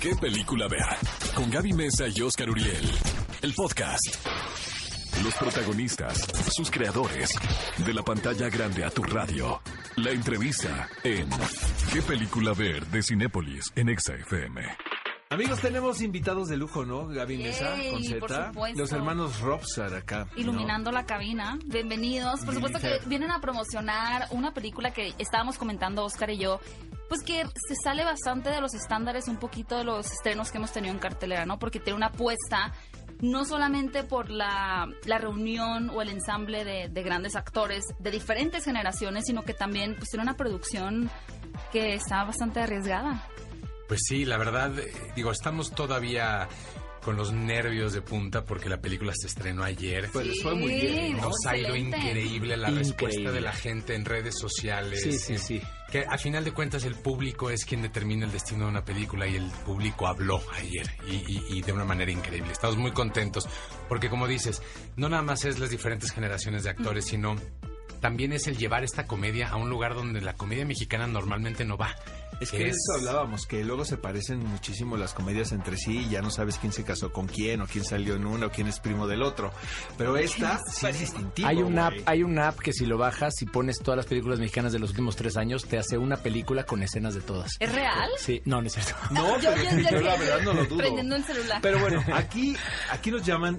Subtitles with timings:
[0.00, 0.84] ¿Qué película ver?
[1.34, 2.90] Con Gaby Mesa y Oscar Uriel.
[3.42, 4.26] El podcast.
[5.22, 6.18] Los protagonistas,
[6.54, 7.30] sus creadores.
[7.84, 9.60] De la pantalla grande a tu radio.
[9.96, 11.28] La entrevista en
[11.92, 12.86] ¿Qué película ver?
[12.86, 14.62] de Cinépolis en Exa FM.
[15.28, 17.08] Amigos, tenemos invitados de lujo, ¿no?
[17.08, 18.46] Gaby Mesa, Yay, con por Z.
[18.52, 18.78] supuesto.
[18.78, 20.28] Los hermanos Robsar acá.
[20.32, 20.40] ¿no?
[20.40, 21.58] Iluminando la cabina.
[21.64, 22.44] Bienvenidos.
[22.44, 26.60] Por supuesto que vienen a promocionar una película que estábamos comentando Oscar y yo.
[27.08, 30.72] Pues que se sale bastante de los estándares, un poquito de los estrenos que hemos
[30.72, 31.58] tenido en cartelera, ¿no?
[31.58, 32.72] Porque tiene una apuesta
[33.20, 38.64] no solamente por la, la reunión o el ensamble de, de grandes actores de diferentes
[38.64, 41.10] generaciones, sino que también pues tiene una producción
[41.72, 43.26] que está bastante arriesgada.
[43.88, 46.48] Pues sí, la verdad, eh, digo, estamos todavía
[47.04, 50.10] con los nervios de punta porque la película se estrenó ayer.
[50.12, 51.28] Pues fue muy bien, ¿no?
[51.28, 52.78] Nos ha ido increíble la Increíble.
[52.78, 55.02] respuesta de la gente en redes sociales.
[55.04, 55.62] Sí, sí, eh, sí.
[55.92, 59.24] Que a final de cuentas el público es quien determina el destino de una película
[59.28, 62.50] y el público habló ayer y, y- y de una manera increíble.
[62.50, 63.48] Estamos muy contentos
[63.88, 64.60] porque como dices,
[64.96, 67.36] no nada más es las diferentes generaciones de actores, sino
[68.00, 71.76] también es el llevar esta comedia a un lugar donde la comedia mexicana normalmente no
[71.76, 71.94] va.
[72.40, 76.08] Es que de eso hablábamos, que luego se parecen muchísimo las comedias entre sí y
[76.10, 78.66] ya no sabes quién se casó con quién o quién salió en una o quién
[78.66, 79.52] es primo del otro.
[79.96, 81.48] Pero esta sí es distintiva.
[81.48, 84.38] Hay una, app, hay una app que si lo bajas y pones todas las películas
[84.38, 87.52] mexicanas de los últimos tres años, te hace una película con escenas de todas.
[87.58, 88.10] ¿Es real?
[88.18, 88.94] Sí, no, no es cierto.
[89.12, 90.78] No, Yo- pero yo- yo- yo la verdad no lo dudo.
[90.78, 91.58] Prendiendo el celular.
[91.62, 92.56] Pero bueno, aquí,
[92.90, 93.58] aquí nos llaman,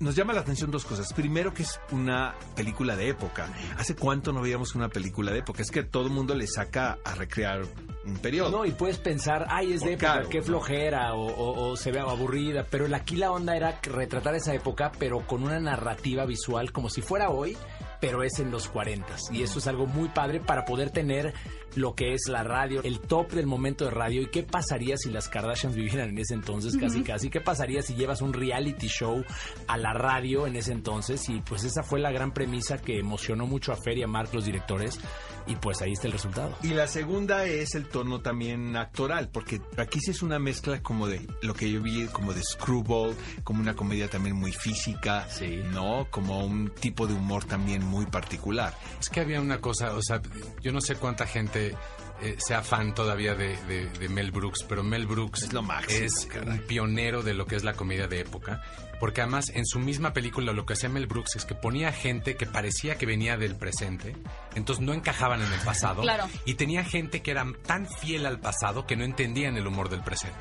[0.00, 1.12] nos llama la atención dos cosas.
[1.12, 3.48] Primero que es una película de época.
[3.76, 5.62] ¿Hace cuánto no veíamos una película de época?
[5.62, 7.62] Es que todo el mundo le saca a recrear
[8.10, 8.50] un periodo.
[8.50, 11.92] No, y puedes pensar, ay, es de época, caro, qué flojera, o, o- o se
[11.92, 12.64] ve aburrida.
[12.70, 17.02] Pero aquí la onda era retratar esa época, pero con una narrativa visual como si
[17.02, 17.56] fuera hoy,
[18.00, 19.06] pero es en los 40.
[19.32, 21.32] Y eso es algo muy padre para poder tener
[21.74, 24.22] lo que es la radio, el top del momento de radio.
[24.22, 27.30] ¿Y qué pasaría si las Kardashians vivieran en ese entonces, casi casi?
[27.30, 29.22] ¿Qué pasaría si llevas un reality show
[29.66, 31.28] a la radio en ese entonces?
[31.28, 34.30] Y pues esa fue la gran premisa que emocionó mucho a Fer y a Mark,
[34.32, 34.98] los directores.
[35.46, 36.54] Y pues ahí está el resultado.
[36.62, 41.06] Y la segunda es el tono también actoral, porque aquí sí es una mezcla como
[41.06, 45.60] de lo que yo vi, como de screwball, como una comedia también muy física, Sí.
[45.72, 46.06] ¿no?
[46.10, 48.74] Como un tipo de humor también muy particular.
[49.00, 50.20] Es que había una cosa, o sea,
[50.62, 51.74] yo no sé cuánta gente
[52.22, 56.04] eh, sea fan todavía de, de- de Mel Brooks, pero Mel Brooks Es lo máximo,
[56.04, 56.48] es caray.
[56.48, 58.60] un pionero de lo que es la comedia de época,
[58.98, 62.34] porque además en su misma película lo que hacía Mel Brooks es que ponía gente
[62.36, 64.16] que parecía que venía del presente,
[64.56, 66.28] entonces no encajaban en el pasado, Claro.
[66.44, 70.02] y tenía gente que era tan fiel al pasado que no entendían el humor del
[70.02, 70.38] presente.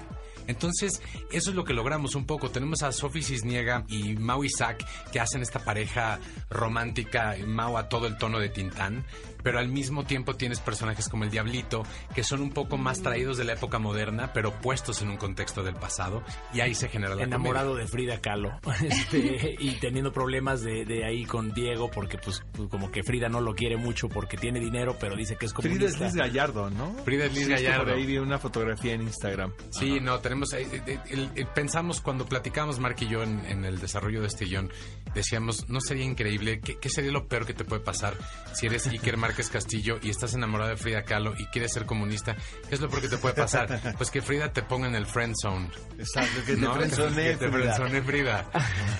[0.47, 2.49] Entonces, eso es lo que logramos un poco.
[2.49, 6.19] Tenemos a Sophie Cisniega y Mau Isaac que hacen esta pareja
[6.49, 9.05] romántica, Mau a todo el tono de Tintán,
[9.47, 13.37] pero al mismo tiempo tienes personajes como el Diablito, que son un poco más traídos
[13.37, 16.21] de la época moderna, pero puestos en un contexto del pasado,
[16.53, 21.05] y ahí se genera la enamorado de Frida Kahlo este, y teniendo problemas de, de
[21.05, 24.59] ahí con Diego porque pues, pues, como que Frida no lo quiere mucho porque tiene
[24.59, 26.07] dinero pero dice que es Frida comunista.
[26.07, 26.93] es Liz Gallardo, ¿no?
[27.05, 27.85] Frida es Liz Gallardo.
[27.85, 29.53] Por ahí vi una fotografía en Instagram.
[29.69, 30.51] Sí, no, tenemos.
[30.51, 34.27] eh, eh, el- el- pensamos cuando platicamos, Mark y yo, en, en el desarrollo de
[34.27, 34.69] este guion,
[35.13, 36.59] decíamos, ¿no sería increíble?
[36.59, 38.15] ¿Qué, qué sería lo peor que te puede pasar
[38.53, 42.35] si eres Iker Márquez Castillo y estás enamorado de Frida Kahlo y quieres ser comunista?
[42.67, 43.67] ¿Qué es lo peor que te puede pasar?
[43.97, 45.69] Pues que Frida te ponga en el friend zone.
[45.99, 46.73] Exacto, que te ¿no?
[46.75, 47.51] te Frida.
[47.51, 48.49] frenzone Frida.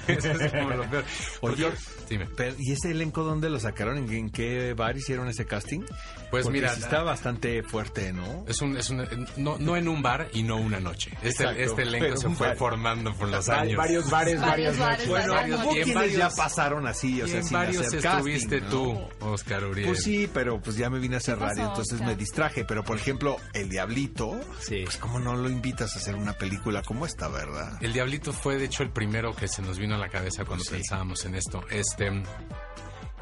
[0.07, 1.03] Eso es como lo peor.
[1.41, 1.77] Oye, Porque-
[2.07, 2.27] dime.
[2.37, 3.97] Pero, ¿Y ese elenco dónde lo sacaron?
[3.97, 5.81] ¿En, en qué bar hicieron ese casting?
[6.29, 8.45] Pues Porque mira, sí está bastante fuerte, ¿no?
[8.47, 11.11] Es un, es un- no, no en un bar y no una noche.
[11.23, 12.57] Este, Exacto, este elenco se fue bar.
[12.57, 13.75] formando por los años.
[13.75, 15.27] varios bares, Varios varias bares, noches.
[15.27, 18.59] Bueno, y en quienes ya varios- pasaron así, o sea, en sin varios hacer estuviste
[18.59, 19.31] casting, tú, ¿no?
[19.31, 19.87] Oscar Uriel.
[19.87, 22.07] Pues sí, pero pues ya me vine a hacer ¿Qué pasó, radio, entonces Oscar?
[22.07, 22.65] me distraje.
[22.65, 24.81] Pero por ejemplo, el Diablito, Sí.
[24.85, 27.77] pues cómo no lo invitas a hacer una película como esta, ¿verdad?
[27.81, 30.63] El Diablito fue, de hecho, el primero que se nos vino a la cabeza cuando
[30.65, 30.71] Sí.
[30.71, 31.61] pensábamos en esto.
[31.69, 32.09] Este.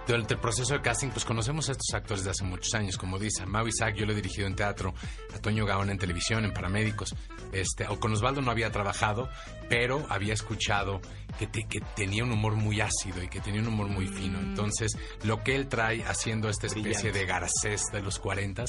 [0.07, 3.17] Durante el proceso de casting, pues conocemos a estos actores de hace muchos años, como
[3.17, 4.93] dice, a Mau Isaac yo lo he dirigido en teatro,
[5.35, 7.16] a Toño Gaona en televisión, en paramédicos,
[7.51, 9.29] este, o con Osvaldo no había trabajado,
[9.67, 11.02] pero había escuchado
[11.40, 14.37] que, te- que tenía un humor muy ácido y que tenía un humor muy fino.
[14.40, 17.19] Entonces, lo que él trae haciendo esta especie Brillante.
[17.19, 18.66] de Garcés de los 40,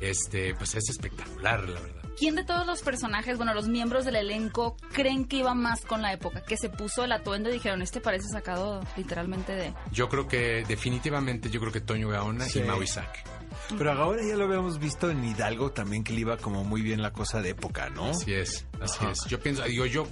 [0.00, 2.02] este, pues es espectacular, la verdad.
[2.18, 6.02] ¿Quién de todos los personajes, bueno, los miembros del elenco, creen que iba más con
[6.02, 6.42] la época?
[6.42, 9.72] Que se puso el atuendo y dijeron, este parece sacado literalmente de...
[9.92, 12.60] Yo creo que definitivamente, yo creo que Toño Gaona Sí.
[12.60, 13.24] y Mau Isaac.
[13.76, 17.02] Pero ahora ya lo habíamos visto en Hidalgo también que le iba como muy bien
[17.02, 18.06] la cosa de época, ¿no?
[18.10, 19.10] Así es, así Ajá.
[19.10, 19.24] es.
[19.26, 20.06] Yo pienso, digo, yo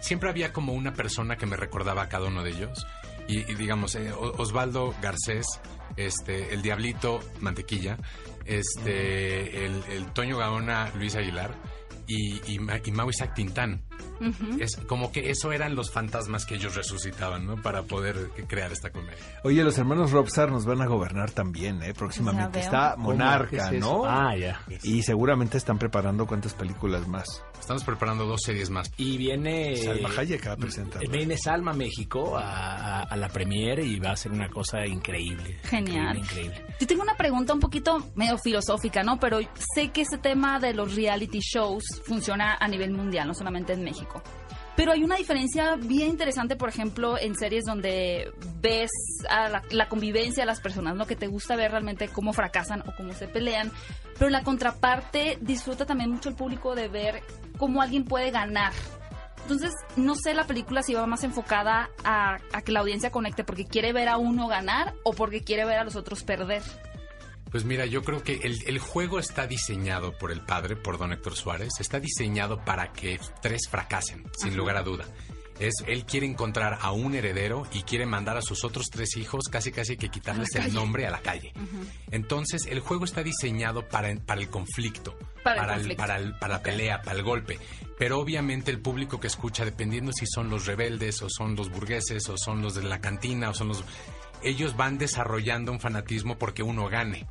[0.00, 2.86] siempre había como una persona que me recordaba a cada uno de ellos.
[3.26, 5.46] Y, y digamos, eh, Osvaldo Garcés,
[5.96, 7.96] este, el Diablito Mantequilla,
[8.44, 11.54] este, el, el Toño Gaona Luis Aguilar.
[12.06, 13.82] Y, y, y Mau Isaac Tintán.
[14.60, 17.56] Es como que eso eran los fantasmas que ellos resucitaban, ¿no?
[17.60, 19.18] Para poder crear esta comedia.
[19.42, 21.92] Oye, los hermanos Robstar nos van a gobernar también, ¿eh?
[21.92, 22.60] Próximamente.
[22.60, 22.94] Está.
[22.96, 23.72] Monarca.
[23.72, 24.04] ¿no?
[24.04, 24.60] Ah, ya.
[24.82, 27.42] Y seguramente están preparando cuántas películas más.
[27.62, 28.90] Estamos preparando dos series más.
[28.96, 29.76] Y viene...
[29.76, 31.00] Salma Hayek va a presentar.
[31.08, 34.84] Viene Salma a México a, a- a la premiere y va a ser una cosa
[34.84, 35.58] increíble.
[35.62, 36.18] Genial.
[36.18, 36.74] Increíble, increíble.
[36.80, 39.20] Yo tengo una pregunta un poquito medio filosófica, ¿no?
[39.20, 39.38] Pero
[39.76, 43.84] sé que ese tema de los reality shows funciona a nivel mundial, no solamente en
[43.84, 44.20] México.
[44.76, 48.90] Pero hay una diferencia bien interesante, por ejemplo, en series donde ves
[49.28, 51.06] a la, convivencia de las personas, ¿no?
[51.06, 53.70] Que te gusta ver realmente cómo fracasan o cómo se pelean.
[54.18, 57.22] Pero la contraparte disfruta también mucho el público de ver
[57.58, 58.72] cómo alguien puede ganar.
[59.42, 63.66] Entonces, no sé la película si va más enfocada a que la audiencia conecte porque
[63.66, 66.62] quiere ver a uno ganar o porque quiere ver a los otros perder.
[67.52, 71.12] Pues mira, yo creo que el, el juego está diseñado por el padre, por don
[71.12, 75.04] Héctor Suárez, está diseñado para que tres fracasen, sin lugar a duda.
[75.60, 79.44] Es, él quiere encontrar a un heredero y quiere mandar a sus otros tres hijos
[79.48, 81.52] casi casi que quitarles el nombre a la calle.
[82.10, 85.96] Entonces, el juego está diseñado para, para el conflicto, Para el el- conflicto.
[86.02, 87.58] para el- para la pelea, para el golpe.
[87.98, 92.28] Pero obviamente el público que escucha, dependiendo si son los rebeldes o son los burgueses
[92.30, 93.84] o son los de la cantina o son los...
[94.42, 97.26] Ellos van desarrollando un fanatismo porque uno gane.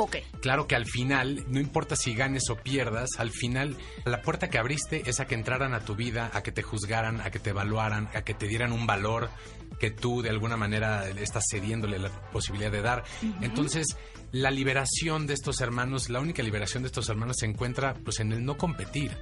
[0.00, 0.16] Ok.
[0.40, 4.58] Claro que al final, no importa si ganes o pierdas, al final la puerta que
[4.58, 7.50] abriste es a que entraran a tu vida, a que te juzgaran, a que te
[7.50, 9.30] evaluaran, a que te dieran un valor
[9.78, 13.04] que tú de alguna manera estás cediéndole la posibilidad de dar.
[13.40, 13.96] Entonces,
[14.32, 18.32] la liberación de estos hermanos, la única liberación de estos hermanos se encuentra pues en
[18.32, 19.16] el no competir.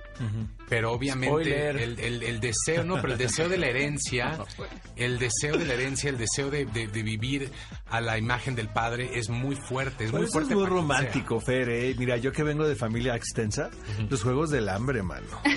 [0.68, 4.38] Pero obviamente el, el- el deseo, no, pero el deseo de la herencia,
[4.96, 7.50] el deseo de la herencia, el deseo de, de- de vivir
[7.88, 10.04] a la imagen del padre es muy fuerte.
[10.04, 11.94] Es Pero muy fuerte es romántico, Fer, ¿eh?
[11.98, 13.70] Mira, yo que vengo de familia extensa,
[14.08, 15.26] los juegos del hambre, mano.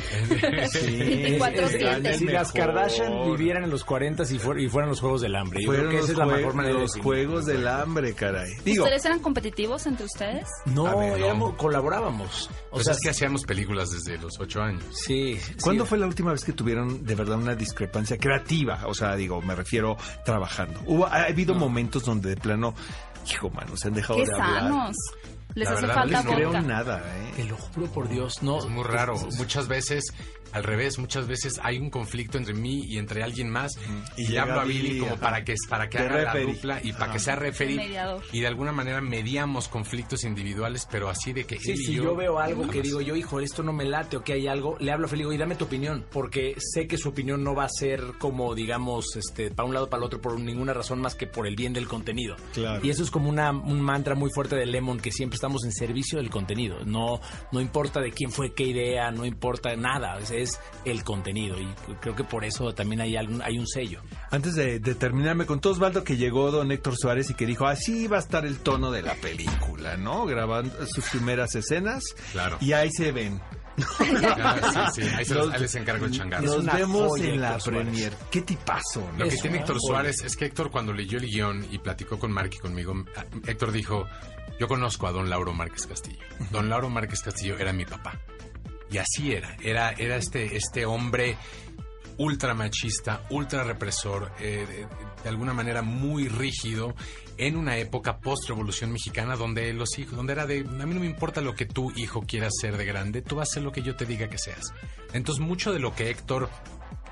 [0.71, 2.05] Sí, 24/7.
[2.05, 2.51] es Si las.
[2.51, 5.61] Kardashian vivieran en los 40 y, fuer- y fueran los Juegos del Hambre.
[5.61, 7.03] Yo Fueron creo que esa es la mejor manera de los definir.
[7.03, 8.51] juegos del hambre, caray.
[8.65, 10.47] Digo, ¿Ustedes eran competitivos entre ustedes?
[10.65, 11.25] No, A ver, no.
[11.25, 12.49] éramos- colaborábamos.
[12.69, 14.83] O Pues sea, es que hacíamos películas desde los ocho años.
[14.91, 15.37] sí.
[15.61, 15.89] ¿cuándo sí.
[15.89, 18.81] fue la última vez que tuvieron de verdad una discrepancia creativa?
[18.85, 20.79] O sea, digo, me refiero trabajando.
[20.85, 22.73] Hubo, ha habido momentos donde de plano,
[23.29, 24.61] hijo, mano, se han dejado ¡Qué de hablar.
[24.61, 24.95] sanos!
[25.53, 26.61] Les La hace verdad, falta No les creo vodka.
[26.61, 27.03] nada,
[27.35, 27.45] Te ¿eh?
[27.45, 28.59] lo juro por Dios, no.
[28.59, 29.15] Es muy raro.
[29.37, 30.05] Muchas veces,
[30.53, 33.77] al revés, muchas veces hay un conflicto entre mí y entre alguien más.
[34.17, 35.21] Y Y, hablo a Billy Billy, como ajá.
[35.21, 37.75] para que, para que De haga la dupla y para que sea referee.
[37.75, 38.23] Mediador.
[38.31, 41.93] Y de alguna manera mediamos conflictos individuales, pero así de que Sí, él y si
[41.95, 44.47] yo, yo veo algo que digo, yo, hijo, esto no me late o que hay
[44.47, 47.53] algo, le hablo a Felipe y dame tu opinión, porque sé que su opinión no
[47.53, 51.01] va a ser como, digamos, este, para un lado para el otro por ninguna razón
[51.01, 52.35] más que por el bien del contenido.
[52.53, 52.83] Claro.
[52.83, 55.71] Y eso es como una, un mantra muy fuerte de Lemon, que siempre estamos en
[55.71, 56.83] servicio del contenido.
[56.85, 57.19] No,
[57.51, 61.59] no importa de quién fue qué idea, no importa nada, es, es el contenido.
[61.59, 61.67] Y
[62.01, 64.01] creo que por eso también hay, algún, hay un sello.
[64.29, 67.67] Antes de, de terminar, me contó Osvaldo que llegó don Héctor Suárez y que dijo,
[67.67, 70.25] así va a estar el tono de la película, ¿no?
[70.25, 72.03] Grabando sus primeras escenas.
[72.31, 72.57] Claro.
[72.61, 73.41] Y ahí se ven.
[73.99, 76.45] Ah, sí, sí, ahí, se los- Nos- ahí les encargo el changarro.
[76.45, 77.83] Nos vemos en la Héctor Suárez.
[77.83, 78.13] premier.
[78.29, 79.19] Qué tipazo, ¿no?
[79.19, 79.57] Lo que Eso, tiene.
[79.59, 79.77] Héctor.
[79.79, 83.49] Suárez es que Héctor cuando leyó el guion y platicó con Mark y conmigo, a-
[83.49, 84.05] Héctor dijo,
[84.59, 86.19] yo conozco a don Lauro Márquez Castillo.
[86.51, 88.19] Don Lauro Márquez Castillo era mi papá.
[88.91, 91.37] Y así era, era, era este, este hombre
[92.17, 94.85] ultra machista, ultra represor, eh,
[95.23, 96.93] de, alguna manera muy rígido
[97.37, 101.05] en una época post-revolución mexicana donde los hijos, donde era de, a mí no me
[101.05, 103.81] importa lo que tu hijo quiera ser de grande, tú vas a hacer lo que
[103.81, 104.73] yo te diga que seas.
[105.13, 106.49] Entonces mucho de lo que Héctor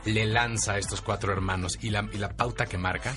[0.06, 3.16] le lanza a estos cuatro hermanos y la, y la pauta que marca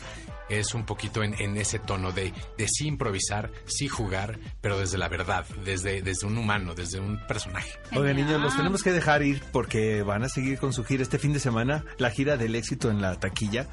[0.59, 4.99] es un poquito en, en ese tono de, de sí improvisar, sí jugar, pero desde
[4.99, 7.71] la verdad, desde, desde un humano, desde un personaje.
[7.95, 11.19] Oigan, niños, los tenemos que dejar ir porque van a seguir con su gira este
[11.19, 13.67] fin de semana, la gira del éxito en la taquilla.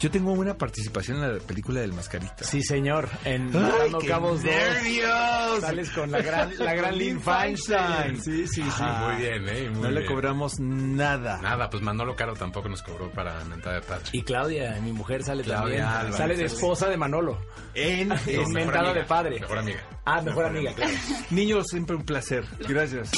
[0.00, 2.44] Yo tengo una participación en la película del Mascarita.
[2.44, 3.08] Sí, señor.
[3.24, 4.44] En ¡Ay, Matando qué Cabos 2.
[4.44, 5.60] nervios!
[5.60, 8.20] Sales con la gran, la gran Lynn Feinstein.
[8.22, 8.62] Sí, sí, sí.
[8.62, 9.08] Ajá.
[9.08, 9.70] Muy bien, ¿eh?
[9.70, 11.40] Muy no le cobramos nada.
[11.40, 14.04] Nada, pues Manolo Caro tampoco nos cobró para mentada de padre.
[14.12, 16.13] Y Claudia, mi mujer, sale Claudia también.
[16.16, 17.38] Sale de esposa de Manolo.
[17.74, 18.08] En,
[18.52, 19.40] mentada amiga, de padre.
[19.40, 19.88] Mejor amiga.
[20.04, 20.92] Ah, mejor amiga, claro.
[21.30, 22.44] Niños, siempre un placer.
[22.68, 23.10] Gracias.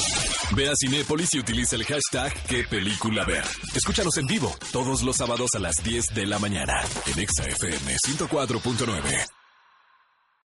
[0.55, 3.43] Ve a Cinépolis y utiliza el hashtag qué película ver.
[3.75, 6.81] Escúchanos en vivo todos los sábados a las 10 de la mañana
[7.13, 9.36] en Exa FM 104.9.